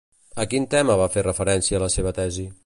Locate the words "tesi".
2.23-2.49